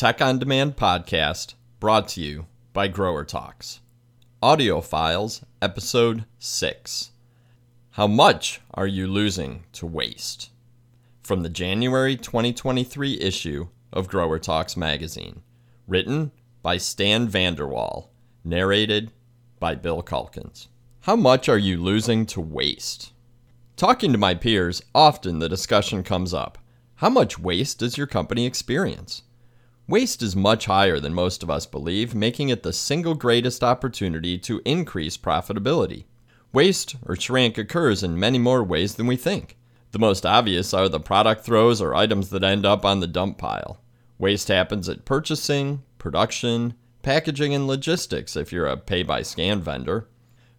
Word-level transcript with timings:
Tech 0.00 0.22
on 0.22 0.38
Demand 0.38 0.76
podcast 0.76 1.52
brought 1.78 2.08
to 2.08 2.22
you 2.22 2.46
by 2.72 2.88
Grower 2.88 3.22
Talks. 3.22 3.80
Audio 4.42 4.80
Files, 4.80 5.44
Episode 5.60 6.24
6. 6.38 7.10
How 7.90 8.06
much 8.06 8.62
are 8.72 8.86
you 8.86 9.06
losing 9.06 9.64
to 9.72 9.84
waste? 9.84 10.52
From 11.22 11.42
the 11.42 11.50
January 11.50 12.16
2023 12.16 13.20
issue 13.20 13.68
of 13.92 14.08
Grower 14.08 14.38
Talks 14.38 14.74
magazine. 14.74 15.42
Written 15.86 16.32
by 16.62 16.78
Stan 16.78 17.28
Vander 17.28 17.68
Waal. 17.68 18.10
Narrated 18.42 19.12
by 19.58 19.74
Bill 19.74 20.00
Calkins. 20.00 20.68
How 21.00 21.16
much 21.16 21.46
are 21.46 21.58
you 21.58 21.76
losing 21.76 22.24
to 22.24 22.40
waste? 22.40 23.12
Talking 23.76 24.12
to 24.12 24.18
my 24.18 24.34
peers, 24.34 24.80
often 24.94 25.40
the 25.40 25.48
discussion 25.50 26.02
comes 26.02 26.32
up 26.32 26.56
how 27.00 27.08
much 27.08 27.38
waste 27.38 27.78
does 27.78 27.96
your 27.96 28.06
company 28.06 28.44
experience? 28.44 29.22
Waste 29.90 30.22
is 30.22 30.36
much 30.36 30.66
higher 30.66 31.00
than 31.00 31.14
most 31.14 31.42
of 31.42 31.50
us 31.50 31.66
believe, 31.66 32.14
making 32.14 32.48
it 32.48 32.62
the 32.62 32.72
single 32.72 33.16
greatest 33.16 33.64
opportunity 33.64 34.38
to 34.38 34.62
increase 34.64 35.16
profitability. 35.16 36.04
Waste 36.52 36.94
or 37.04 37.16
shrink 37.16 37.58
occurs 37.58 38.04
in 38.04 38.16
many 38.16 38.38
more 38.38 38.62
ways 38.62 38.94
than 38.94 39.08
we 39.08 39.16
think. 39.16 39.56
The 39.90 39.98
most 39.98 40.24
obvious 40.24 40.72
are 40.72 40.88
the 40.88 41.00
product 41.00 41.44
throws 41.44 41.80
or 41.80 41.96
items 41.96 42.30
that 42.30 42.44
end 42.44 42.64
up 42.64 42.84
on 42.84 43.00
the 43.00 43.08
dump 43.08 43.38
pile. 43.38 43.80
Waste 44.16 44.46
happens 44.46 44.88
at 44.88 45.04
purchasing, 45.04 45.82
production, 45.98 46.74
packaging, 47.02 47.52
and 47.52 47.66
logistics 47.66 48.36
if 48.36 48.52
you're 48.52 48.68
a 48.68 48.76
pay 48.76 49.02
by 49.02 49.22
scan 49.22 49.60
vendor. 49.60 50.06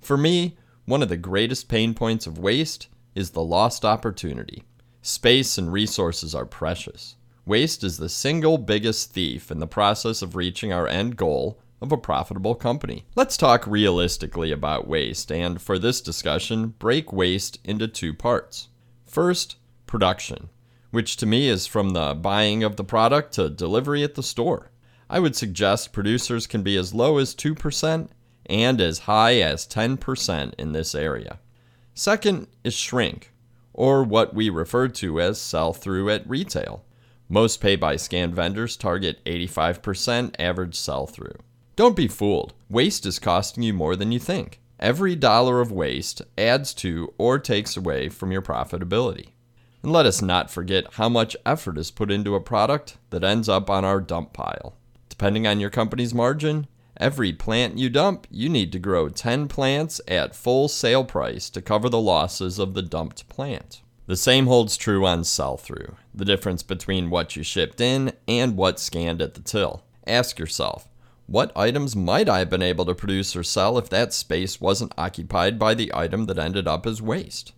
For 0.00 0.16
me, 0.16 0.56
one 0.86 1.02
of 1.04 1.08
the 1.08 1.16
greatest 1.16 1.68
pain 1.68 1.94
points 1.94 2.26
of 2.26 2.40
waste 2.40 2.88
is 3.14 3.30
the 3.30 3.44
lost 3.44 3.84
opportunity. 3.84 4.64
Space 5.02 5.56
and 5.56 5.72
resources 5.72 6.34
are 6.34 6.44
precious. 6.44 7.14
Waste 7.50 7.82
is 7.82 7.96
the 7.96 8.08
single 8.08 8.58
biggest 8.58 9.12
thief 9.12 9.50
in 9.50 9.58
the 9.58 9.66
process 9.66 10.22
of 10.22 10.36
reaching 10.36 10.72
our 10.72 10.86
end 10.86 11.16
goal 11.16 11.58
of 11.82 11.90
a 11.90 11.96
profitable 11.96 12.54
company. 12.54 13.06
Let's 13.16 13.36
talk 13.36 13.66
realistically 13.66 14.52
about 14.52 14.86
waste, 14.86 15.32
and 15.32 15.60
for 15.60 15.76
this 15.76 16.00
discussion, 16.00 16.74
break 16.78 17.12
waste 17.12 17.58
into 17.64 17.88
two 17.88 18.14
parts. 18.14 18.68
First, 19.04 19.56
production, 19.88 20.48
which 20.92 21.16
to 21.16 21.26
me 21.26 21.48
is 21.48 21.66
from 21.66 21.90
the 21.90 22.14
buying 22.14 22.62
of 22.62 22.76
the 22.76 22.84
product 22.84 23.32
to 23.32 23.50
delivery 23.50 24.04
at 24.04 24.14
the 24.14 24.22
store. 24.22 24.70
I 25.08 25.18
would 25.18 25.34
suggest 25.34 25.92
producers 25.92 26.46
can 26.46 26.62
be 26.62 26.76
as 26.76 26.94
low 26.94 27.18
as 27.18 27.34
2% 27.34 28.10
and 28.46 28.80
as 28.80 28.98
high 29.00 29.40
as 29.40 29.66
10% 29.66 30.54
in 30.56 30.70
this 30.70 30.94
area. 30.94 31.40
Second 31.94 32.46
is 32.62 32.74
shrink, 32.74 33.32
or 33.72 34.04
what 34.04 34.34
we 34.34 34.50
refer 34.50 34.86
to 34.86 35.20
as 35.20 35.40
sell 35.40 35.72
through 35.72 36.10
at 36.10 36.30
retail. 36.30 36.84
Most 37.32 37.60
pay 37.60 37.76
by 37.76 37.94
scan 37.94 38.34
vendors 38.34 38.76
target 38.76 39.24
85% 39.24 40.34
average 40.40 40.74
sell 40.74 41.06
through. 41.06 41.36
Don't 41.76 41.94
be 41.94 42.08
fooled, 42.08 42.54
waste 42.68 43.06
is 43.06 43.20
costing 43.20 43.62
you 43.62 43.72
more 43.72 43.94
than 43.94 44.10
you 44.10 44.18
think. 44.18 44.58
Every 44.80 45.14
dollar 45.14 45.60
of 45.60 45.70
waste 45.70 46.22
adds 46.36 46.74
to 46.74 47.14
or 47.18 47.38
takes 47.38 47.76
away 47.76 48.08
from 48.08 48.32
your 48.32 48.42
profitability. 48.42 49.28
And 49.84 49.92
let 49.92 50.06
us 50.06 50.20
not 50.20 50.50
forget 50.50 50.94
how 50.94 51.08
much 51.08 51.36
effort 51.46 51.78
is 51.78 51.92
put 51.92 52.10
into 52.10 52.34
a 52.34 52.40
product 52.40 52.96
that 53.10 53.22
ends 53.22 53.48
up 53.48 53.70
on 53.70 53.84
our 53.84 54.00
dump 54.00 54.32
pile. 54.32 54.74
Depending 55.08 55.46
on 55.46 55.60
your 55.60 55.70
company's 55.70 56.12
margin, 56.12 56.66
every 56.96 57.32
plant 57.32 57.78
you 57.78 57.88
dump, 57.88 58.26
you 58.28 58.48
need 58.48 58.72
to 58.72 58.80
grow 58.80 59.08
10 59.08 59.46
plants 59.46 60.00
at 60.08 60.34
full 60.34 60.66
sale 60.66 61.04
price 61.04 61.48
to 61.50 61.62
cover 61.62 61.88
the 61.88 62.00
losses 62.00 62.58
of 62.58 62.74
the 62.74 62.82
dumped 62.82 63.28
plant. 63.28 63.82
The 64.10 64.16
same 64.16 64.48
holds 64.48 64.76
true 64.76 65.06
on 65.06 65.22
sell 65.22 65.56
through, 65.56 65.94
the 66.12 66.24
difference 66.24 66.64
between 66.64 67.10
what 67.10 67.36
you 67.36 67.44
shipped 67.44 67.80
in 67.80 68.12
and 68.26 68.56
what 68.56 68.80
scanned 68.80 69.22
at 69.22 69.34
the 69.34 69.40
till. 69.40 69.84
Ask 70.04 70.36
yourself, 70.36 70.88
what 71.26 71.56
items 71.56 71.94
might 71.94 72.28
I 72.28 72.40
have 72.40 72.50
been 72.50 72.60
able 72.60 72.84
to 72.86 72.94
produce 72.96 73.36
or 73.36 73.44
sell 73.44 73.78
if 73.78 73.88
that 73.90 74.12
space 74.12 74.60
wasn't 74.60 74.98
occupied 74.98 75.60
by 75.60 75.74
the 75.74 75.92
item 75.94 76.26
that 76.26 76.40
ended 76.40 76.66
up 76.66 76.88
as 76.88 77.00
waste? 77.00 77.52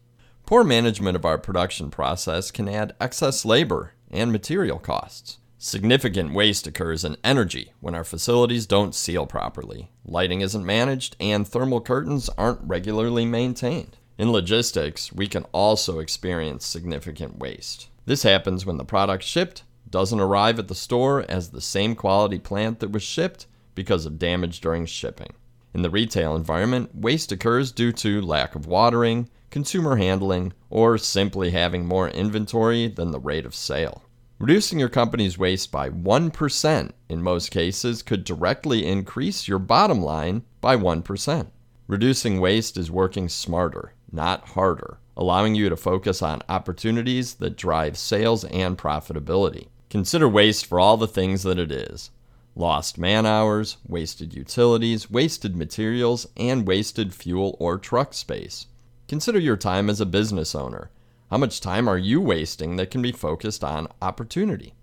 Poor 0.45 0.63
management 0.63 1.17
of 1.17 1.25
our 1.25 1.39
production 1.39 1.91
process 1.91 2.51
can 2.51 2.69
add 2.69 2.95
excess 3.01 3.47
labor 3.47 3.95
and 4.11 4.31
material 4.31 4.79
costs. 4.79 5.39
Significant 5.57 6.35
waste 6.35 6.67
occurs 6.67 7.03
in 7.03 7.17
energy 7.25 7.73
when 7.81 7.95
our 7.95 8.05
facilities 8.05 8.67
don't 8.67 8.95
seal 8.95 9.25
properly, 9.25 9.91
lighting 10.05 10.43
isn't 10.43 10.67
managed, 10.67 11.17
and 11.19 11.49
thermal 11.49 11.81
curtains 11.81 12.29
aren't 12.37 12.61
regularly 12.63 13.25
maintained. 13.25 13.97
In 14.23 14.31
logistics, 14.31 15.13
we 15.13 15.27
can 15.27 15.45
also 15.51 15.99
experience 15.99 16.65
significant 16.65 17.41
waste. 17.41 17.89
This 18.07 18.23
happens 18.23 18.65
when 18.65 18.77
the 18.77 18.85
product 18.85 19.25
shipped 19.25 19.65
doesn't 19.91 20.21
arrive 20.21 20.61
at 20.61 20.69
the 20.69 20.77
store 20.77 21.25
as 21.29 21.51
the 21.51 21.61
same 21.61 21.97
quality 21.97 22.39
plant 22.39 22.79
that 22.79 22.93
was 22.93 23.03
shipped 23.03 23.49
because 23.75 24.07
of 24.07 24.21
damage 24.21 24.61
during 24.61 24.87
shipping. 24.87 25.33
In 25.75 25.83
the 25.83 25.91
retail 25.91 26.37
environment, 26.37 26.95
waste 26.95 27.33
occurs 27.33 27.73
due 27.73 27.91
to 27.95 28.23
lack 28.23 28.55
of 28.55 28.69
watering, 28.69 29.29
consumer 29.51 29.97
handling, 29.97 30.53
or 30.71 30.99
simply 30.99 31.51
having 31.51 31.85
more 31.85 32.09
inventory 32.09 32.87
than 32.87 33.11
the 33.11 33.19
rate 33.19 33.45
of 33.45 33.57
sale. 33.57 34.05
Reducing 34.39 34.79
your 34.79 34.89
company's 34.89 35.37
waste 35.37 35.73
by 35.73 35.91
1% 35.91 36.93
in 37.09 37.23
most 37.25 37.51
cases 37.51 38.05
could 38.05 38.23
directly 38.23 38.87
increase 38.87 39.49
your 39.49 39.59
bottom 39.59 40.01
line 40.01 40.45
by 40.61 40.77
1%. 40.77 41.49
Reducing 41.89 42.41
waste 42.41 42.77
is 42.77 42.89
working 42.89 43.29
smarter, 43.29 43.95
not 44.13 44.51
harder, 44.51 44.99
allowing 45.17 45.55
you 45.55 45.69
to 45.69 45.77
focus 45.77 46.23
on 46.23 46.43
opportunities 46.49 47.35
that 47.35 47.57
drive 47.57 47.97
sales 47.97 48.45
and 48.45 48.79
profitability. 48.79 49.69
Consider 49.91 50.29
waste 50.29 50.67
for 50.67 50.79
all 50.79 50.97
the 50.97 51.09
things 51.09 51.43
that 51.43 51.59
it 51.59 51.73
is 51.73 52.11
lost 52.55 52.99
man 52.99 53.25
hours, 53.25 53.79
wasted 53.87 54.35
utilities, 54.35 55.11
wasted 55.11 55.57
materials, 55.57 56.27
and 56.37 56.67
wasted 56.67 57.15
fuel 57.15 57.57
or 57.59 57.79
truck 57.79 58.13
space. 58.13 58.67
Consider 59.09 59.39
your 59.39 59.57
time 59.57 59.89
as 59.89 60.01
a 60.01 60.07
business 60.07 60.55
owner. 60.55 60.91
How 61.31 61.39
much 61.39 61.61
time 61.61 61.89
are 61.89 61.99
you 61.99 62.21
wasting 62.21 62.77
that 62.77 62.91
can 62.91 63.01
be 63.01 63.13
focused 63.13 63.65
on 63.65 63.89
opportunity? 64.03 64.75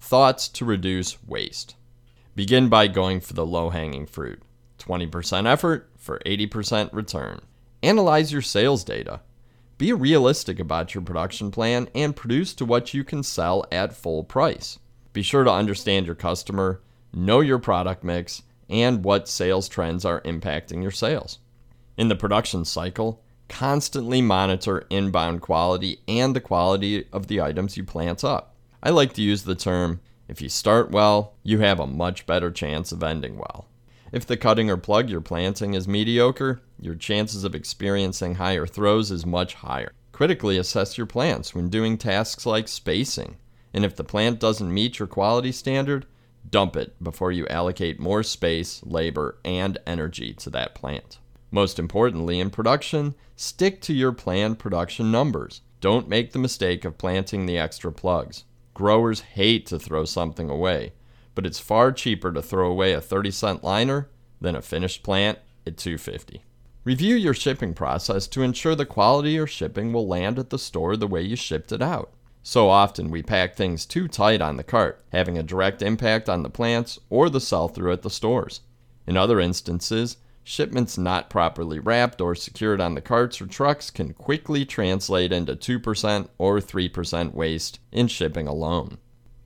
Thoughts 0.00 0.48
to 0.50 0.64
reduce 0.64 1.22
waste. 1.26 1.74
Begin 2.36 2.68
by 2.68 2.86
going 2.86 3.20
for 3.20 3.34
the 3.34 3.46
low 3.46 3.70
hanging 3.70 4.06
fruit 4.06 4.42
20% 4.78 5.46
effort 5.46 5.90
for 5.96 6.20
80% 6.24 6.92
return. 6.92 7.40
Analyze 7.82 8.32
your 8.32 8.42
sales 8.42 8.82
data. 8.82 9.20
Be 9.78 9.92
realistic 9.92 10.58
about 10.58 10.94
your 10.94 11.02
production 11.02 11.52
plan 11.52 11.88
and 11.94 12.16
produce 12.16 12.52
to 12.54 12.64
what 12.64 12.92
you 12.92 13.04
can 13.04 13.22
sell 13.22 13.64
at 13.70 13.92
full 13.92 14.24
price. 14.24 14.80
Be 15.12 15.22
sure 15.22 15.44
to 15.44 15.50
understand 15.50 16.06
your 16.06 16.16
customer, 16.16 16.80
know 17.14 17.40
your 17.40 17.60
product 17.60 18.02
mix, 18.02 18.42
and 18.68 19.04
what 19.04 19.28
sales 19.28 19.68
trends 19.68 20.04
are 20.04 20.20
impacting 20.22 20.82
your 20.82 20.90
sales. 20.90 21.38
In 21.96 22.08
the 22.08 22.16
production 22.16 22.64
cycle, 22.64 23.22
constantly 23.48 24.20
monitor 24.20 24.84
inbound 24.90 25.40
quality 25.40 26.00
and 26.08 26.34
the 26.34 26.40
quality 26.40 27.06
of 27.12 27.28
the 27.28 27.40
items 27.40 27.76
you 27.76 27.84
plant 27.84 28.24
up. 28.24 28.56
I 28.82 28.90
like 28.90 29.12
to 29.14 29.22
use 29.22 29.44
the 29.44 29.54
term 29.54 30.00
if 30.26 30.42
you 30.42 30.48
start 30.48 30.90
well, 30.90 31.34
you 31.42 31.60
have 31.60 31.80
a 31.80 31.86
much 31.86 32.26
better 32.26 32.50
chance 32.50 32.92
of 32.92 33.02
ending 33.02 33.38
well. 33.38 33.67
If 34.10 34.26
the 34.26 34.36
cutting 34.36 34.70
or 34.70 34.78
plug 34.78 35.10
you're 35.10 35.20
planting 35.20 35.74
is 35.74 35.86
mediocre, 35.86 36.60
your 36.80 36.94
chances 36.94 37.44
of 37.44 37.54
experiencing 37.54 38.36
higher 38.36 38.66
throws 38.66 39.10
is 39.10 39.26
much 39.26 39.54
higher. 39.54 39.92
Critically 40.12 40.56
assess 40.56 40.96
your 40.96 41.06
plants 41.06 41.54
when 41.54 41.68
doing 41.68 41.98
tasks 41.98 42.46
like 42.46 42.68
spacing, 42.68 43.36
and 43.74 43.84
if 43.84 43.94
the 43.94 44.04
plant 44.04 44.40
doesn't 44.40 44.72
meet 44.72 44.98
your 44.98 45.08
quality 45.08 45.52
standard, 45.52 46.06
dump 46.48 46.74
it 46.74 47.02
before 47.02 47.30
you 47.30 47.46
allocate 47.48 48.00
more 48.00 48.22
space, 48.22 48.82
labor, 48.84 49.38
and 49.44 49.76
energy 49.86 50.32
to 50.34 50.50
that 50.50 50.74
plant. 50.74 51.18
Most 51.50 51.78
importantly, 51.78 52.40
in 52.40 52.50
production, 52.50 53.14
stick 53.36 53.80
to 53.82 53.92
your 53.92 54.12
planned 54.12 54.58
production 54.58 55.12
numbers. 55.12 55.60
Don't 55.80 56.08
make 56.08 56.32
the 56.32 56.38
mistake 56.38 56.84
of 56.84 56.98
planting 56.98 57.46
the 57.46 57.58
extra 57.58 57.92
plugs. 57.92 58.44
Growers 58.74 59.20
hate 59.20 59.66
to 59.66 59.78
throw 59.78 60.04
something 60.04 60.48
away, 60.48 60.92
but 61.38 61.46
it's 61.46 61.60
far 61.60 61.92
cheaper 61.92 62.32
to 62.32 62.42
throw 62.42 62.68
away 62.68 62.92
a 62.92 63.00
30 63.00 63.30
cent 63.30 63.62
liner 63.62 64.08
than 64.40 64.56
a 64.56 64.60
finished 64.60 65.04
plant 65.04 65.38
at 65.64 65.76
250. 65.76 66.42
Review 66.82 67.14
your 67.14 67.32
shipping 67.32 67.74
process 67.74 68.26
to 68.26 68.42
ensure 68.42 68.74
the 68.74 68.84
quality 68.84 69.38
or 69.38 69.46
shipping 69.46 69.92
will 69.92 70.08
land 70.08 70.40
at 70.40 70.50
the 70.50 70.58
store 70.58 70.96
the 70.96 71.06
way 71.06 71.22
you 71.22 71.36
shipped 71.36 71.70
it 71.70 71.80
out. 71.80 72.10
So 72.42 72.68
often 72.68 73.08
we 73.08 73.22
pack 73.22 73.54
things 73.54 73.86
too 73.86 74.08
tight 74.08 74.42
on 74.42 74.56
the 74.56 74.64
cart, 74.64 75.00
having 75.12 75.38
a 75.38 75.44
direct 75.44 75.80
impact 75.80 76.28
on 76.28 76.42
the 76.42 76.50
plants 76.50 76.98
or 77.08 77.30
the 77.30 77.40
sell 77.40 77.68
through 77.68 77.92
at 77.92 78.02
the 78.02 78.10
stores. 78.10 78.62
In 79.06 79.16
other 79.16 79.38
instances, 79.38 80.16
shipments 80.42 80.98
not 80.98 81.30
properly 81.30 81.78
wrapped 81.78 82.20
or 82.20 82.34
secured 82.34 82.80
on 82.80 82.96
the 82.96 83.00
carts 83.00 83.40
or 83.40 83.46
trucks 83.46 83.92
can 83.92 84.12
quickly 84.12 84.66
translate 84.66 85.30
into 85.30 85.54
2% 85.54 86.28
or 86.36 86.58
3% 86.58 87.32
waste 87.32 87.78
in 87.92 88.08
shipping 88.08 88.48
alone. 88.48 88.98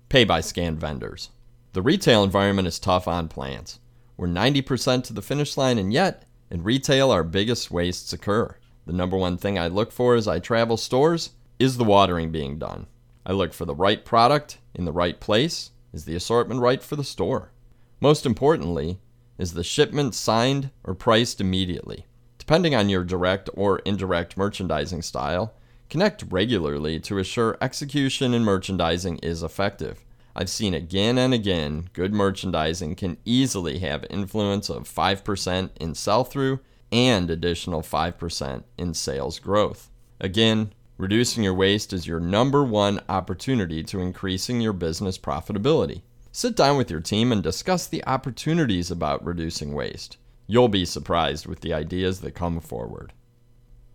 Pay 0.08 0.24
by 0.24 0.40
scan 0.40 0.78
vendors. 0.78 1.28
The 1.74 1.80
retail 1.80 2.22
environment 2.22 2.68
is 2.68 2.78
tough 2.78 3.08
on 3.08 3.28
plants. 3.28 3.80
We're 4.18 4.28
90% 4.28 5.04
to 5.04 5.14
the 5.14 5.22
finish 5.22 5.56
line, 5.56 5.78
and 5.78 5.90
yet, 5.90 6.26
in 6.50 6.62
retail, 6.62 7.10
our 7.10 7.24
biggest 7.24 7.70
wastes 7.70 8.12
occur. 8.12 8.56
The 8.84 8.92
number 8.92 9.16
one 9.16 9.38
thing 9.38 9.58
I 9.58 9.68
look 9.68 9.90
for 9.90 10.14
as 10.14 10.28
I 10.28 10.38
travel 10.38 10.76
stores 10.76 11.30
is 11.58 11.78
the 11.78 11.84
watering 11.84 12.30
being 12.30 12.58
done. 12.58 12.88
I 13.24 13.32
look 13.32 13.54
for 13.54 13.64
the 13.64 13.74
right 13.74 14.04
product 14.04 14.58
in 14.74 14.84
the 14.84 14.92
right 14.92 15.18
place 15.18 15.70
Is 15.94 16.04
the 16.04 16.14
assortment 16.14 16.60
right 16.60 16.82
for 16.82 16.96
the 16.96 17.04
store? 17.04 17.52
Most 18.00 18.26
importantly, 18.26 18.98
is 19.38 19.54
the 19.54 19.64
shipment 19.64 20.14
signed 20.14 20.70
or 20.84 20.94
priced 20.94 21.40
immediately? 21.40 22.04
Depending 22.36 22.74
on 22.74 22.90
your 22.90 23.02
direct 23.02 23.48
or 23.54 23.78
indirect 23.86 24.36
merchandising 24.36 25.00
style, 25.00 25.54
connect 25.88 26.24
regularly 26.28 27.00
to 27.00 27.18
assure 27.18 27.56
execution 27.62 28.34
in 28.34 28.44
merchandising 28.44 29.18
is 29.18 29.42
effective. 29.42 30.04
I've 30.34 30.50
seen 30.50 30.74
again 30.74 31.18
and 31.18 31.34
again 31.34 31.90
good 31.92 32.14
merchandising 32.14 32.96
can 32.96 33.18
easily 33.24 33.80
have 33.80 34.06
influence 34.08 34.70
of 34.70 34.84
5% 34.84 35.70
in 35.78 35.94
sell 35.94 36.24
through 36.24 36.60
and 36.90 37.30
additional 37.30 37.82
5% 37.82 38.64
in 38.78 38.94
sales 38.94 39.38
growth. 39.38 39.90
Again, 40.20 40.72
reducing 40.98 41.42
your 41.42 41.54
waste 41.54 41.92
is 41.92 42.06
your 42.06 42.20
number 42.20 42.62
one 42.62 43.00
opportunity 43.08 43.82
to 43.84 44.00
increasing 44.00 44.60
your 44.60 44.72
business 44.72 45.18
profitability. 45.18 46.02
Sit 46.30 46.56
down 46.56 46.76
with 46.76 46.90
your 46.90 47.00
team 47.00 47.32
and 47.32 47.42
discuss 47.42 47.86
the 47.86 48.04
opportunities 48.06 48.90
about 48.90 49.24
reducing 49.24 49.74
waste. 49.74 50.16
You'll 50.46 50.68
be 50.68 50.84
surprised 50.84 51.46
with 51.46 51.60
the 51.60 51.74
ideas 51.74 52.20
that 52.20 52.32
come 52.34 52.60
forward. 52.60 53.12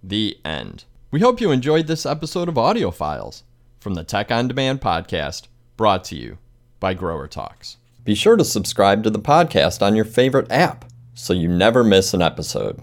The 0.03 0.39
end. 0.45 0.85
We 1.09 1.19
hope 1.19 1.41
you 1.41 1.51
enjoyed 1.51 1.87
this 1.87 2.05
episode 2.05 2.49
of 2.49 2.57
Audio 2.57 2.91
Files 2.91 3.43
from 3.79 3.93
the 3.93 4.03
Tech 4.03 4.31
on 4.31 4.47
Demand 4.47 4.81
podcast, 4.81 5.47
brought 5.77 6.03
to 6.05 6.15
you 6.15 6.37
by 6.79 6.93
Grower 6.93 7.27
Talks. 7.27 7.77
Be 8.03 8.15
sure 8.15 8.35
to 8.35 8.43
subscribe 8.43 9.03
to 9.03 9.09
the 9.09 9.19
podcast 9.19 9.81
on 9.81 9.95
your 9.95 10.05
favorite 10.05 10.51
app 10.51 10.85
so 11.13 11.33
you 11.33 11.47
never 11.47 11.83
miss 11.83 12.13
an 12.13 12.21
episode. 12.21 12.81